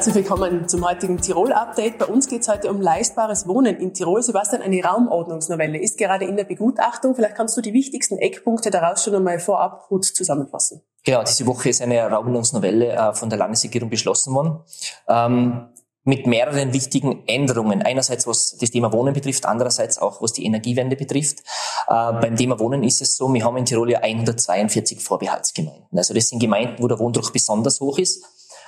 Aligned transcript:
Herzlich 0.00 0.14
willkommen 0.14 0.66
zum 0.66 0.88
heutigen 0.88 1.20
Tirol-Update. 1.20 1.98
Bei 1.98 2.06
uns 2.06 2.26
geht 2.26 2.40
es 2.40 2.48
heute 2.48 2.70
um 2.70 2.80
leistbares 2.80 3.46
Wohnen 3.46 3.76
in 3.76 3.92
Tirol. 3.92 4.22
Sebastian, 4.22 4.62
eine 4.62 4.82
Raumordnungsnovelle 4.82 5.78
ist 5.78 5.98
gerade 5.98 6.24
in 6.24 6.38
der 6.38 6.44
Begutachtung. 6.44 7.14
Vielleicht 7.14 7.34
kannst 7.34 7.54
du 7.58 7.60
die 7.60 7.74
wichtigsten 7.74 8.16
Eckpunkte 8.16 8.70
daraus 8.70 9.04
schon 9.04 9.14
einmal 9.14 9.38
vorab 9.38 9.88
gut 9.90 10.06
zusammenfassen. 10.06 10.80
Genau, 11.04 11.22
diese 11.22 11.46
Woche 11.46 11.68
ist 11.68 11.82
eine 11.82 12.00
Raumordnungsnovelle 12.00 12.92
äh, 12.92 13.12
von 13.12 13.28
der 13.28 13.38
Landesregierung 13.38 13.90
beschlossen 13.90 14.32
worden. 14.32 14.60
Ähm, 15.06 15.68
mit 16.04 16.26
mehreren 16.26 16.72
wichtigen 16.72 17.24
Änderungen. 17.26 17.82
Einerseits 17.82 18.26
was 18.26 18.56
das 18.58 18.70
Thema 18.70 18.94
Wohnen 18.94 19.12
betrifft, 19.12 19.44
andererseits 19.44 19.98
auch 19.98 20.22
was 20.22 20.32
die 20.32 20.46
Energiewende 20.46 20.96
betrifft. 20.96 21.40
Äh, 21.88 22.12
beim 22.14 22.36
Thema 22.36 22.58
Wohnen 22.58 22.84
ist 22.84 23.02
es 23.02 23.16
so, 23.16 23.30
wir 23.34 23.44
haben 23.44 23.58
in 23.58 23.66
Tirol 23.66 23.90
ja 23.90 23.98
142 23.98 24.98
Vorbehaltsgemeinden. 24.98 25.98
Also 25.98 26.14
das 26.14 26.28
sind 26.28 26.38
Gemeinden, 26.38 26.82
wo 26.82 26.88
der 26.88 26.98
Wohndruck 26.98 27.30
besonders 27.34 27.80
hoch 27.80 27.98
ist. 27.98 28.24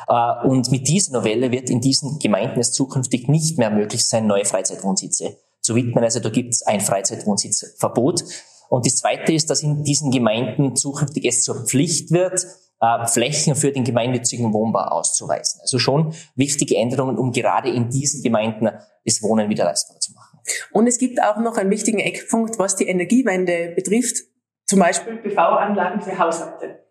Äh, 0.09 0.47
und 0.47 0.70
mit 0.70 0.88
dieser 0.88 1.12
Novelle 1.12 1.51
wird 1.51 1.70
in 1.70 1.80
diesen 1.80 2.19
Gemeinden 2.19 2.61
es 2.61 2.73
zukünftig 2.73 3.29
nicht 3.29 3.59
mehr 3.59 3.70
möglich 3.70 4.06
sein, 4.06 4.27
neue 4.27 4.45
Freizeitwohnsitze 4.45 5.37
zu 5.61 5.75
widmen. 5.75 6.02
Also 6.05 6.20
da 6.20 6.28
gibt 6.28 6.55
es 6.55 6.62
ein 6.62 6.80
Freizeitwohnsitzverbot. 6.80 8.25
Und 8.69 8.87
das 8.87 8.97
Zweite 8.97 9.33
ist, 9.33 9.51
dass 9.51 9.62
in 9.62 9.84
diesen 9.84 10.11
Gemeinden 10.11 10.77
zukünftig 10.77 11.27
es 11.27 11.42
zur 11.42 11.66
Pflicht 11.66 12.11
wird, 12.11 12.47
äh, 12.80 13.06
Flächen 13.06 13.55
für 13.55 13.70
den 13.70 13.84
gemeinnützigen 13.84 14.52
Wohnbau 14.52 14.84
auszuweisen. 14.84 15.61
Also 15.61 15.78
schon 15.78 16.14
wichtige 16.34 16.77
Änderungen, 16.77 17.19
um 17.19 17.33
gerade 17.33 17.70
in 17.70 17.91
diesen 17.91 18.23
Gemeinden 18.23 18.70
das 19.05 19.23
Wohnen 19.23 19.48
wieder 19.48 19.64
leistbar 19.64 20.00
zu 20.00 20.12
machen. 20.12 20.39
Und 20.73 20.87
es 20.87 20.98
gibt 20.98 21.23
auch 21.23 21.37
noch 21.39 21.56
einen 21.56 21.70
wichtigen 21.70 21.98
Eckpunkt, 21.98 22.59
was 22.59 22.77
die 22.77 22.89
Energiewende 22.89 23.73
betrifft, 23.77 24.25
zum 24.66 24.80
Beispiel 24.80 25.16
PV-Anlagen 25.16 26.00
für 26.00 26.19
Haushalte. 26.19 26.87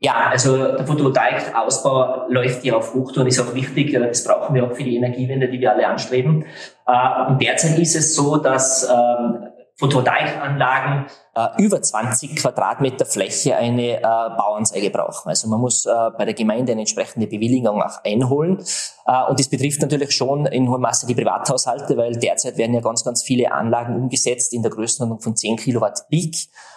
Ja, 0.00 0.28
also 0.30 0.56
der 0.56 0.86
Photovoltaikausbau 0.86 2.28
läuft 2.28 2.62
ja 2.64 2.76
auf 2.76 2.94
Hochtouren, 2.94 3.26
ist 3.26 3.40
auch 3.40 3.52
wichtig. 3.52 3.92
Das 3.92 4.22
brauchen 4.22 4.54
wir 4.54 4.64
auch 4.64 4.72
für 4.72 4.84
die 4.84 4.96
Energiewende, 4.96 5.48
die 5.48 5.60
wir 5.60 5.72
alle 5.72 5.88
anstreben. 5.88 6.44
Äh, 6.86 7.28
und 7.28 7.42
derzeit 7.42 7.76
ist 7.80 7.96
es 7.96 8.14
so, 8.14 8.36
dass 8.36 8.88
ähm, 8.88 9.37
Photovoltaikanlagen 9.78 11.06
äh, 11.36 11.62
über 11.62 11.80
20 11.80 12.34
Quadratmeter 12.34 13.06
Fläche 13.06 13.56
eine 13.56 13.98
äh, 13.98 14.02
Bauanzeige 14.02 14.90
brauchen. 14.90 15.28
Also 15.28 15.48
man 15.48 15.60
muss 15.60 15.86
äh, 15.86 15.92
bei 16.16 16.24
der 16.24 16.34
Gemeinde 16.34 16.72
eine 16.72 16.80
entsprechende 16.80 17.28
Bewilligung 17.28 17.80
auch 17.80 18.02
einholen. 18.04 18.58
Äh, 19.06 19.30
und 19.30 19.38
das 19.38 19.48
betrifft 19.48 19.80
natürlich 19.80 20.10
schon 20.10 20.46
in 20.46 20.68
hoher 20.68 20.80
Masse 20.80 21.06
die 21.06 21.14
Privathaushalte, 21.14 21.96
weil 21.96 22.16
derzeit 22.16 22.56
werden 22.56 22.74
ja 22.74 22.80
ganz, 22.80 23.04
ganz 23.04 23.22
viele 23.22 23.52
Anlagen 23.52 23.94
umgesetzt 23.94 24.52
in 24.52 24.62
der 24.62 24.72
Größenordnung 24.72 25.20
von 25.20 25.36
10 25.36 25.56
Kilowatt 25.56 26.08
Peak. 26.10 26.34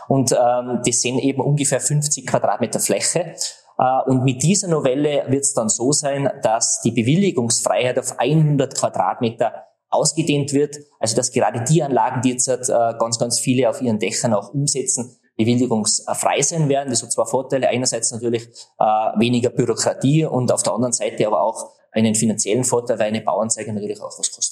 Und 0.07 0.31
ähm, 0.31 0.81
das 0.85 1.01
sind 1.01 1.17
eben 1.19 1.41
ungefähr 1.41 1.79
50 1.79 2.27
Quadratmeter 2.27 2.79
Fläche. 2.79 3.33
Äh, 3.79 4.01
und 4.05 4.23
mit 4.23 4.43
dieser 4.43 4.67
Novelle 4.67 5.25
wird 5.27 5.41
es 5.41 5.55
dann 5.55 5.69
so 5.69 5.91
sein, 5.91 6.31
dass 6.43 6.81
die 6.81 6.91
Bewilligungsfreiheit 6.91 7.97
auf 7.97 8.19
100 8.19 8.77
Quadratmeter 8.77 9.70
ausgedehnt 9.91 10.53
wird. 10.53 10.77
Also 10.99 11.15
dass 11.15 11.31
gerade 11.31 11.63
die 11.63 11.83
Anlagen, 11.83 12.21
die 12.21 12.31
jetzt 12.31 12.47
äh, 12.47 12.57
ganz, 12.99 13.19
ganz 13.19 13.39
viele 13.39 13.69
auf 13.69 13.81
ihren 13.81 13.99
Dächern 13.99 14.33
auch 14.33 14.53
umsetzen, 14.53 15.17
bewilligungsfrei 15.37 16.41
sein 16.41 16.69
werden. 16.69 16.89
Das 16.89 17.03
hat 17.03 17.11
zwar 17.11 17.27
Vorteile. 17.27 17.69
Einerseits 17.69 18.11
natürlich 18.11 18.43
äh, 18.79 18.83
weniger 19.19 19.49
Bürokratie 19.49 20.25
und 20.25 20.51
auf 20.51 20.63
der 20.63 20.73
anderen 20.73 20.93
Seite 20.93 21.27
aber 21.27 21.41
auch 21.41 21.71
einen 21.91 22.15
finanziellen 22.15 22.63
Vorteil, 22.63 22.99
weil 22.99 23.07
eine 23.07 23.21
Bauanzeige 23.21 23.73
natürlich 23.73 24.01
auch 24.01 24.17
was 24.17 24.31
kostet. 24.31 24.50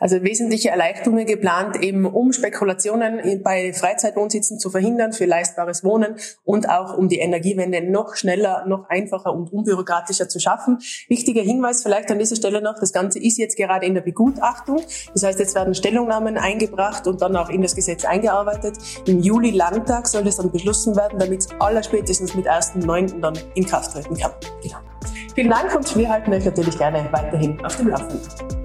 Also 0.00 0.22
wesentliche 0.22 0.70
Erleichterungen 0.70 1.26
geplant, 1.26 1.76
eben 1.82 2.06
um 2.06 2.32
Spekulationen 2.32 3.42
bei 3.42 3.72
Freizeitwohnsitzen 3.72 4.58
zu 4.58 4.70
verhindern 4.70 5.12
für 5.12 5.26
leistbares 5.26 5.84
Wohnen 5.84 6.16
und 6.42 6.68
auch 6.68 6.96
um 6.96 7.08
die 7.08 7.18
Energiewende 7.18 7.82
noch 7.82 8.16
schneller, 8.16 8.64
noch 8.66 8.88
einfacher 8.88 9.32
und 9.32 9.52
unbürokratischer 9.52 10.28
zu 10.28 10.40
schaffen. 10.40 10.78
Wichtiger 11.08 11.42
Hinweis 11.42 11.82
vielleicht 11.82 12.10
an 12.10 12.18
dieser 12.18 12.36
Stelle 12.36 12.62
noch, 12.62 12.78
das 12.80 12.92
Ganze 12.92 13.18
ist 13.18 13.38
jetzt 13.38 13.56
gerade 13.56 13.86
in 13.86 13.94
der 13.94 14.00
Begutachtung. 14.00 14.82
Das 15.12 15.22
heißt, 15.22 15.38
jetzt 15.38 15.54
werden 15.54 15.74
Stellungnahmen 15.74 16.38
eingebracht 16.38 17.06
und 17.06 17.20
dann 17.20 17.36
auch 17.36 17.50
in 17.50 17.62
das 17.62 17.76
Gesetz 17.76 18.04
eingearbeitet. 18.04 18.78
Im 19.06 19.20
Juli 19.20 19.50
Landtag 19.50 20.08
soll 20.08 20.24
das 20.24 20.36
dann 20.36 20.50
beschlossen 20.50 20.96
werden, 20.96 21.18
damit 21.18 21.40
es 21.40 21.48
allerspätestens 21.60 22.34
mit 22.34 22.48
1.9. 22.48 23.20
dann 23.20 23.38
in 23.54 23.66
Kraft 23.66 23.92
treten 23.92 24.16
kann. 24.16 24.32
Genau. 24.62 24.78
Vielen 25.34 25.50
Dank 25.50 25.74
und 25.74 25.96
wir 25.96 26.08
halten 26.08 26.32
euch 26.32 26.44
natürlich 26.44 26.76
gerne 26.76 27.06
weiterhin 27.12 27.62
auf 27.64 27.76
dem 27.76 27.88
Laufenden. 27.88 28.59